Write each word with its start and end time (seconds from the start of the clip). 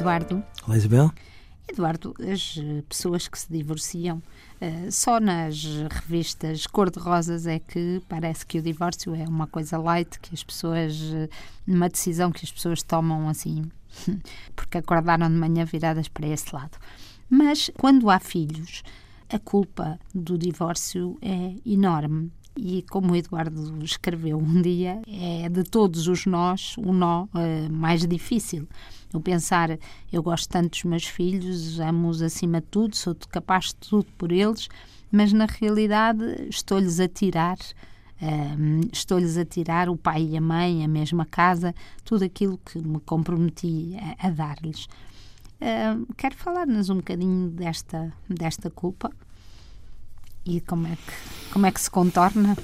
Eduardo. 0.00 0.42
Olá, 0.66 0.78
Isabel. 0.78 1.12
Eduardo, 1.68 2.14
as 2.20 2.56
eh, 2.58 2.82
pessoas 2.88 3.28
que 3.28 3.38
se 3.38 3.52
divorciam, 3.52 4.16
uh, 4.16 4.90
só 4.90 5.20
nas 5.20 5.62
revistas 5.90 6.66
cor-de-rosas 6.66 7.46
é 7.46 7.58
que 7.58 8.00
parece 8.08 8.46
que 8.46 8.58
o 8.58 8.62
divórcio 8.62 9.14
é 9.14 9.28
uma 9.28 9.46
coisa 9.46 9.76
light, 9.76 10.18
que 10.18 10.34
as 10.34 10.42
pessoas, 10.42 10.98
uma 11.68 11.90
decisão 11.90 12.32
que 12.32 12.42
as 12.42 12.50
pessoas 12.50 12.82
tomam 12.82 13.28
assim, 13.28 13.70
porque 14.56 14.78
acordaram 14.78 15.28
de 15.28 15.36
manhã 15.36 15.66
viradas 15.66 16.08
para 16.08 16.28
esse 16.28 16.54
lado. 16.54 16.78
Mas 17.28 17.70
quando 17.76 18.08
há 18.08 18.18
filhos, 18.18 18.82
a 19.28 19.38
culpa 19.38 20.00
do 20.14 20.38
divórcio 20.38 21.18
é 21.20 21.56
enorme. 21.66 22.32
E 22.62 22.82
como 22.90 23.14
o 23.14 23.16
Eduardo 23.16 23.82
escreveu 23.82 24.36
um 24.36 24.60
dia, 24.60 25.00
é 25.08 25.48
de 25.48 25.64
todos 25.64 26.06
os 26.08 26.26
nós 26.26 26.76
o 26.76 26.92
nó 26.92 27.24
uh, 27.24 27.72
mais 27.72 28.06
difícil. 28.06 28.68
O 29.14 29.18
pensar, 29.18 29.78
eu 30.12 30.22
gosto 30.22 30.46
tanto 30.50 30.72
dos 30.72 30.84
meus 30.84 31.06
filhos, 31.06 31.80
amo-os 31.80 32.20
acima 32.20 32.60
de 32.60 32.66
tudo, 32.66 32.94
sou 32.94 33.16
capaz 33.30 33.68
de 33.68 33.76
tudo 33.76 34.06
por 34.18 34.30
eles, 34.30 34.68
mas 35.10 35.32
na 35.32 35.46
realidade 35.46 36.22
estou-lhes 36.50 37.00
a 37.00 37.08
tirar 37.08 37.56
Uh, 38.22 38.86
estou-lhes 38.92 39.38
a 39.38 39.46
tirar 39.46 39.88
o 39.88 39.96
pai 39.96 40.22
e 40.32 40.36
a 40.36 40.42
mãe, 40.42 40.84
a 40.84 40.88
mesma 40.88 41.24
casa, 41.24 41.74
tudo 42.04 42.22
aquilo 42.22 42.58
que 42.58 42.78
me 42.78 43.00
comprometi 43.00 43.96
a, 43.96 44.26
a 44.26 44.30
dar-lhes. 44.30 44.84
Uh, 45.58 46.06
quero 46.18 46.36
falar-nos 46.36 46.90
um 46.90 46.96
bocadinho 46.96 47.48
desta, 47.48 48.12
desta 48.28 48.68
culpa 48.68 49.10
e 50.44 50.60
como 50.60 50.86
é 50.86 50.96
que, 50.96 51.52
como 51.52 51.66
é 51.66 51.72
que 51.72 51.80
se 51.80 51.90
contorna? 51.90 52.56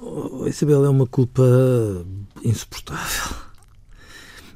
Oh, 0.00 0.46
Isabel, 0.46 0.84
é 0.84 0.88
uma 0.88 1.06
culpa 1.06 1.42
insuportável. 2.42 3.36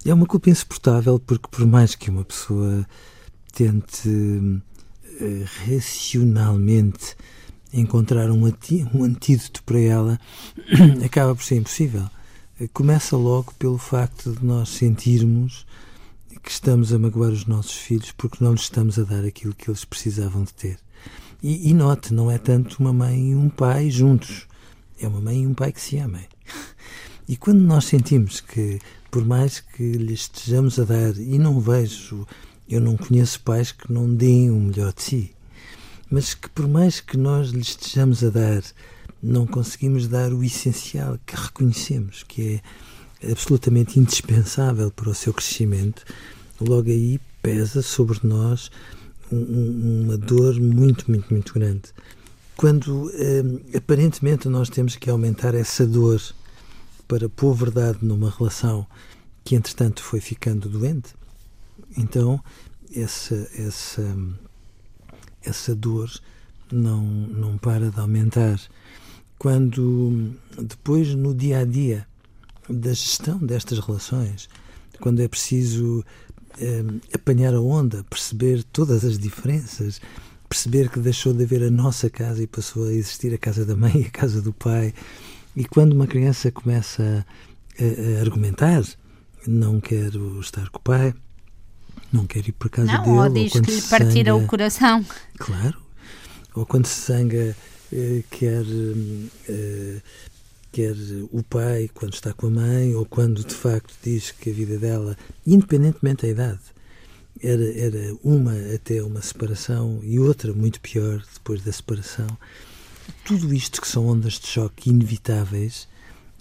É 0.05 0.12
uma 0.12 0.27
culpa 0.27 0.50
insuportável 0.50 1.19
porque, 1.19 1.48
por 1.50 1.66
mais 1.66 1.94
que 1.94 2.11
uma 2.11 2.24
pessoa 2.24 2.86
tente 3.52 4.08
uh, 4.08 4.61
racionalmente 5.66 7.16
encontrar 7.72 8.30
um, 8.30 8.44
um 8.94 9.05
antídoto 9.05 9.62
para 9.64 9.80
ela, 9.80 10.20
acaba 11.05 11.34
por 11.34 11.44
ser 11.44 11.56
impossível. 11.56 12.08
Começa 12.72 13.16
logo 13.16 13.52
pelo 13.55 13.78
facto 13.78 14.33
de 14.33 14.44
nós 14.44 14.68
sentirmos 14.68 15.66
que 16.42 16.50
estamos 16.50 16.92
a 16.92 16.98
magoar 16.98 17.33
os 17.33 17.46
nossos 17.46 17.74
filhos 17.74 18.12
porque 18.12 18.44
não 18.44 18.52
lhes 18.52 18.62
estamos 18.62 18.98
a 18.98 19.02
dar 19.02 19.24
aquilo 19.24 19.55
que 19.55 19.70
eles 19.70 19.84
precisavam 19.84 20.44
de 20.44 20.55
ter. 20.55 20.78
E, 21.47 21.69
e 21.69 21.75
note, 21.75 22.14
não 22.14 22.31
é 22.31 22.39
tanto 22.39 22.81
uma 22.81 22.91
mãe 22.91 23.33
e 23.33 23.37
um 23.37 23.50
pai 23.50 23.91
juntos, 23.91 24.47
é 24.98 25.06
uma 25.06 25.20
mãe 25.20 25.42
e 25.42 25.47
um 25.47 25.53
pai 25.53 25.73
que 25.73 25.81
se 25.81 25.98
amem. 25.98 26.27
E 27.27 27.36
quando 27.39 27.61
nós 27.61 27.86
sentimos 27.86 28.41
que, 28.41 28.78
por 29.11 29.25
mais 29.25 29.59
que 29.59 29.92
lhes 29.92 30.20
estejamos 30.20 30.78
a 30.78 30.84
dar, 30.84 31.17
e 31.17 31.39
não 31.39 31.59
vejo, 31.59 32.27
eu 32.69 32.83
não 32.83 32.98
conheço 32.98 33.41
pais 33.41 33.73
que 33.73 33.91
não 33.91 34.14
deem 34.14 34.51
o 34.51 34.61
melhor 34.61 34.92
de 34.92 35.03
si, 35.03 35.34
mas 36.11 36.34
que 36.34 36.51
por 36.51 36.69
mais 36.69 37.01
que 37.01 37.17
nós 37.17 37.48
lhes 37.48 37.69
estejamos 37.69 38.23
a 38.23 38.29
dar, 38.29 38.62
não 39.23 39.47
conseguimos 39.47 40.06
dar 40.06 40.34
o 40.34 40.45
essencial 40.45 41.19
que 41.25 41.34
reconhecemos, 41.34 42.23
que 42.23 42.61
é 43.23 43.33
absolutamente 43.33 43.98
indispensável 43.98 44.91
para 44.91 45.08
o 45.08 45.14
seu 45.14 45.33
crescimento, 45.33 46.05
logo 46.61 46.91
aí 46.91 47.19
pesa 47.42 47.81
sobre 47.81 48.20
nós 48.23 48.70
um, 49.30 50.02
uma 50.05 50.17
dor 50.17 50.61
muito, 50.61 51.11
muito, 51.11 51.33
muito 51.33 51.55
grande. 51.55 51.83
Quando 52.57 53.11
eh, 53.14 53.77
aparentemente 53.77 54.48
nós 54.48 54.68
temos 54.68 54.96
que 54.96 55.11
aumentar 55.11 55.55
essa 55.55 55.86
dor 55.86 56.20
para 57.08 57.29
pôr 57.29 57.55
verdade 57.55 57.98
numa 58.02 58.30
relação 58.30 58.86
que 59.45 59.55
entretanto 59.55 60.02
foi 60.02 60.20
ficando 60.20 60.68
doente, 60.68 61.14
então 61.96 62.42
essa, 62.95 63.35
essa, 63.58 64.17
essa 65.42 65.74
dor 65.74 66.11
não, 66.73 67.02
não 67.02 67.58
para 67.58 67.91
de 67.91 68.01
aumentar. 68.01 68.61
Quando 69.39 70.33
depois 70.56 71.14
no 71.14 71.35
dia 71.35 71.58
a 71.58 71.64
dia 71.64 72.06
da 72.68 72.91
gestão 72.91 73.39
destas 73.39 73.79
relações, 73.79 74.48
quando 75.01 75.20
é 75.20 75.29
preciso 75.29 76.05
eh, 76.61 76.85
apanhar 77.13 77.55
a 77.55 77.61
onda, 77.61 78.05
perceber 78.05 78.63
todas 78.65 79.05
as 79.05 79.19
diferenças, 79.19 80.01
perceber 80.48 80.89
que 80.89 80.98
deixou 80.98 81.33
de 81.33 81.45
haver 81.45 81.63
a 81.63 81.70
nossa 81.70 82.09
casa 82.09 82.42
e 82.42 82.47
passou 82.47 82.87
a 82.87 82.92
existir 82.92 83.33
a 83.35 83.39
casa 83.39 83.65
da 83.65 83.75
mãe 83.77 83.92
e 83.97 84.07
a 84.07 84.11
casa 84.11 84.41
do 84.41 84.53
pai. 84.53 84.95
E 85.57 85.65
quando 85.65 85.92
uma 85.92 86.07
criança 86.07 86.51
começa 86.51 87.25
a, 87.79 88.19
a 88.19 88.20
argumentar, 88.20 88.83
não 89.47 89.81
quero 89.81 90.41
estar 90.41 90.69
com 90.70 90.79
o 90.79 90.83
pai, 90.83 91.15
não 92.13 92.27
quero 92.27 92.48
ir 92.48 92.53
para 92.53 92.69
casa 92.69 92.92
não, 92.92 93.05
dele. 93.05 93.19
Ou 93.19 93.29
diz 93.29 93.55
ou 93.55 93.63
que 93.63 93.71
lhe 93.71 93.83
partira 93.83 94.36
o 94.36 94.47
coração. 94.47 95.05
Claro. 95.39 95.77
Ou 96.55 96.65
quando 96.65 96.86
se 96.86 97.13
zanga, 97.13 97.57
eh, 97.92 98.23
quer 98.31 98.65
eh, 99.48 100.01
quer 100.74 100.96
o 101.30 101.40
pai 101.40 101.89
quando 101.95 102.14
está 102.14 102.33
com 102.33 102.48
a 102.48 102.51
mãe 102.51 102.96
ou 102.96 103.07
quando 103.07 103.45
de 103.45 103.55
facto 103.55 103.95
diz 104.02 104.33
que 104.33 104.51
a 104.51 104.52
vida 104.52 104.77
dela, 104.77 105.17
independentemente 105.46 106.23
da 106.23 106.29
idade, 106.29 106.61
era, 107.40 107.79
era 107.79 108.17
uma 108.24 108.52
até 108.74 109.01
uma 109.01 109.23
separação 109.23 110.01
e 110.02 110.18
outra 110.18 110.52
muito 110.52 110.80
pior 110.80 111.24
depois 111.33 111.62
da 111.62 111.70
separação. 111.70 112.27
Tudo 113.24 113.55
isto 113.55 113.80
que 113.80 113.86
são 113.86 114.08
ondas 114.08 114.33
de 114.33 114.48
choque 114.48 114.90
inevitáveis 114.90 115.86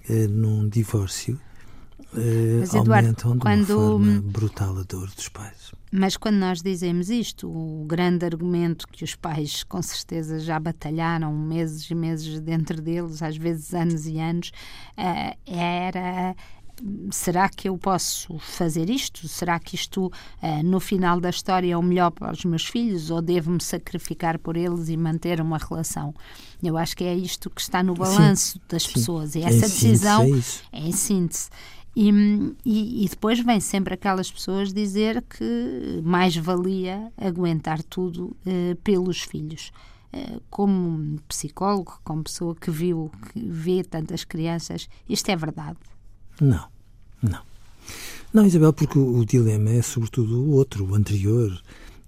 eh, 0.10 0.26
num 0.26 0.68
divórcio 0.68 1.40
Mas, 2.60 2.74
Eduardo, 2.74 3.08
aumentam 3.08 3.34
de 3.34 3.40
quando... 3.40 3.70
uma 3.72 4.06
forma 4.06 4.22
brutal 4.22 4.78
a 4.78 4.84
dor 4.84 5.10
dos 5.16 5.30
pais. 5.30 5.72
Mas 5.96 6.18
quando 6.18 6.38
nós 6.38 6.60
dizemos 6.60 7.12
isto, 7.12 7.48
o 7.48 7.86
grande 7.86 8.26
argumento 8.26 8.88
que 8.88 9.04
os 9.04 9.14
pais 9.14 9.64
com 9.64 9.80
certeza 9.80 10.40
já 10.40 10.60
batalharam 10.60 11.32
meses 11.32 11.88
e 11.88 11.94
meses 11.94 12.40
dentro 12.40 12.82
deles, 12.82 13.22
às 13.22 13.38
vezes 13.38 13.76
anos 13.76 14.08
e 14.08 14.18
anos, 14.18 14.52
uh, 14.98 15.38
era 15.46 16.33
será 17.14 17.48
que 17.48 17.70
eu 17.70 17.78
posso 17.78 18.38
fazer 18.40 18.90
isto? 18.90 19.28
Será 19.28 19.60
que 19.60 19.76
isto, 19.76 20.08
uh, 20.08 20.64
no 20.64 20.80
final 20.80 21.20
da 21.20 21.30
história, 21.30 21.74
é 21.74 21.78
o 21.78 21.82
melhor 21.82 22.12
para 22.12 22.32
os 22.32 22.44
meus 22.44 22.66
filhos 22.66 23.12
ou 23.12 23.22
devo-me 23.22 23.62
sacrificar 23.62 24.40
por 24.40 24.58
eles 24.58 24.90
e 24.90 24.98
manter 24.98 25.40
uma 25.40 25.58
relação? 25.58 26.14
Eu 26.62 26.76
acho 26.76 26.98
que 26.98 27.04
é 27.04 27.14
isto 27.14 27.50
que 27.50 27.62
está 27.62 27.84
no 27.84 27.94
balanço 27.94 28.54
sim, 28.54 28.62
das 28.68 28.84
sim. 28.84 28.94
pessoas 28.94 29.36
e 29.36 29.42
essa 29.42 29.62
decisão 29.62 30.26
síntese, 30.26 30.62
é, 30.72 30.80
é 30.80 30.82
em 30.82 30.92
síntese. 30.92 31.50
E, 31.96 32.10
e, 32.66 33.06
e, 33.06 33.08
depois 33.08 33.40
vem 33.40 33.60
sempre 33.60 33.94
aquelas 33.94 34.32
pessoas 34.32 34.74
dizer 34.74 35.22
que 35.22 36.02
mais 36.04 36.36
valia 36.36 37.12
aguentar 37.16 37.84
tudo 37.84 38.36
uh, 38.46 38.76
pelos 38.84 39.22
filhos. 39.22 39.72
Uh, 40.12 40.42
como 40.50 41.20
psicólogo, 41.28 42.00
como 42.04 42.24
pessoa 42.24 42.56
que 42.56 42.72
viu, 42.72 43.12
que 43.32 43.40
vê 43.48 43.84
tantas 43.84 44.24
crianças, 44.24 44.90
isto 45.08 45.30
é 45.30 45.36
verdade? 45.36 45.78
Não. 46.42 46.73
Não, 48.34 48.48
Isabel, 48.48 48.74
porque 48.74 48.98
o, 48.98 49.24
dilema 49.24 49.70
é 49.70 49.84
sobretudo 49.84 50.42
o 50.42 50.54
outro, 50.54 50.84
o 50.90 50.96
anterior. 50.96 51.56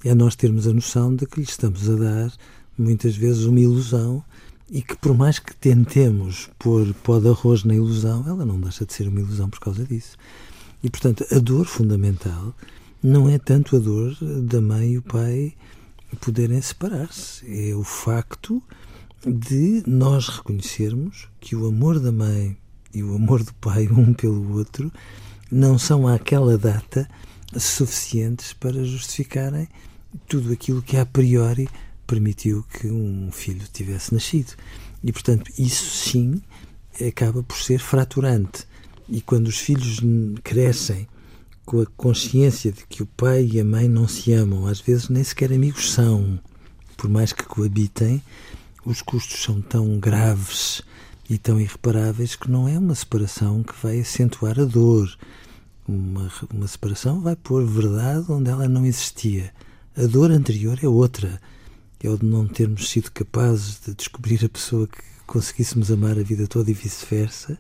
É 0.04 0.16
nós 0.16 0.36
termos 0.36 0.68
a 0.68 0.74
noção 0.74 1.16
de 1.16 1.28
que 1.28 1.40
lhe 1.40 1.46
estamos 1.46 1.88
a 1.88 1.94
dar, 1.94 2.34
muitas 2.76 3.16
vezes, 3.16 3.46
uma 3.46 3.60
ilusão 3.60 4.24
e 4.72 4.82
que 4.82 4.96
por 4.96 5.16
mais 5.16 5.38
que 5.38 5.56
tentemos 5.56 6.50
pôr 6.58 6.92
pó 7.04 7.20
de 7.20 7.28
arroz 7.30 7.64
na 7.64 7.76
ilusão, 7.76 8.26
ela 8.28 8.44
não 8.44 8.60
deixa 8.60 8.88
de 8.88 8.94
ser 8.94 9.08
uma 9.08 9.20
ilusão 9.20 9.48
por 9.48 9.60
causa 9.60 9.86
disso. 9.86 10.18
E, 10.84 10.90
portanto, 10.90 11.24
a 11.32 11.38
dor 11.38 11.68
fundamental 11.68 12.56
não 13.04 13.30
é 13.30 13.38
tanto 13.38 13.76
a 13.76 13.80
dor 13.80 14.18
da 14.20 14.60
mãe 14.60 14.94
e 14.94 14.98
o 14.98 15.04
pai 15.04 15.54
poderem 16.20 16.60
separar-se. 16.60 17.46
É 17.70 17.76
o 17.76 17.84
facto 17.84 18.64
de 19.24 19.84
nós 19.86 20.28
reconhecermos 20.28 21.28
que 21.40 21.56
o 21.56 21.68
amor 21.68 22.00
da 22.00 22.12
mãe 22.12 22.58
e 22.92 23.04
o 23.04 23.14
amor 23.14 23.44
do 23.44 23.54
pai, 23.54 23.88
um 23.92 24.12
pelo 24.12 24.58
outro, 24.58 24.92
não 25.52 25.78
são 25.78 26.08
àquela 26.08 26.58
data 26.58 27.08
suficientes 27.58 28.54
para 28.54 28.84
justificarem 28.84 29.68
tudo 30.28 30.52
aquilo 30.52 30.82
que 30.82 30.98
a 30.98 31.06
priori 31.06 31.70
permitiu 32.08 32.64
que 32.64 32.88
um 32.88 33.32
filho 33.32 33.66
tivesse 33.72 34.14
nascido. 34.14 34.54
E, 35.04 35.12
portanto, 35.12 35.52
isso 35.58 36.10
sim 36.10 36.42
acaba 37.08 37.44
por 37.44 37.58
ser 37.58 37.80
fraturante. 37.80 38.66
E 39.08 39.22
quando 39.22 39.48
os 39.48 39.58
filhos 39.58 40.00
crescem 40.44 41.08
com 41.66 41.82
a 41.82 41.86
consciência 41.98 42.72
de 42.72 42.86
que 42.86 43.04
o 43.04 43.06
pai 43.06 43.50
e 43.52 43.60
a 43.60 43.66
mãe 43.66 43.88
não 43.88 44.08
se 44.08 44.34
amam, 44.34 44.68
às 44.68 44.80
vezes 44.80 45.10
nem 45.10 45.24
sequer 45.24 45.52
amigos 45.52 45.92
são, 45.92 46.40
por 46.96 47.10
mais 47.10 47.34
que 47.34 47.44
coabitem, 47.44 48.22
os 48.86 49.02
custos 49.02 49.44
são 49.44 49.62
tão 49.62 50.00
graves 50.00 50.82
e 51.30 51.38
tão 51.38 51.60
irreparáveis 51.60 52.36
que 52.36 52.50
não 52.50 52.68
é 52.68 52.78
uma 52.78 52.96
separação 52.96 53.64
que 53.64 53.74
vai 53.82 54.00
acentuar 54.00 54.60
a 54.60 54.66
dor. 54.66 55.16
Uma, 55.88 56.32
uma 56.52 56.68
separação 56.68 57.22
vai 57.22 57.36
pôr 57.36 57.66
verdade 57.66 58.32
onde 58.32 58.50
ela 58.50 58.68
não 58.68 58.86
existia. 58.86 59.54
A 59.96 60.06
dor 60.06 60.32
anterior 60.32 60.80
é 60.82 60.88
outra 60.88 61.40
é 62.06 62.10
o 62.10 62.18
de 62.18 62.26
não 62.26 62.48
termos 62.48 62.90
sido 62.90 63.12
capazes 63.12 63.80
de 63.86 63.94
descobrir 63.94 64.44
a 64.46 64.50
pessoa 64.50 64.88
que 64.88 65.02
conseguíssemos 65.26 65.92
amar 65.92 66.18
a 66.18 66.24
vida 66.24 66.48
toda 66.48 66.70
e 66.70 66.74
vice-versa, 66.74 67.58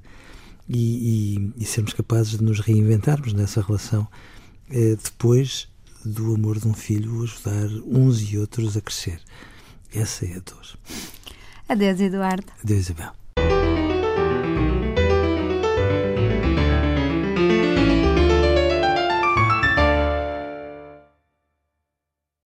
e, 0.67 1.35
e, 1.57 1.63
e, 1.63 1.65
sermos 1.65 1.93
capazes 1.93 2.37
de 2.37 2.43
nos 2.43 2.59
reinventarmos 2.59 3.33
nessa 3.33 3.61
relação 3.61 4.07
eh, 4.69 4.97
depois 5.03 5.67
do 6.03 6.33
amor 6.33 6.59
de 6.59 6.67
um 6.67 6.73
filho 6.73 7.21
ajudar 7.23 7.67
uns 7.85 8.19
e 8.31 8.37
outros 8.37 8.75
a 8.75 8.81
crescer. 8.81 9.19
Essa 9.93 10.25
é 10.25 10.35
a 10.35 10.39
dor. 10.39 10.65
Adeus, 11.69 11.99
Eduardo. 11.99 12.51
Adeus, 12.63 12.81
Isabel. 12.81 13.24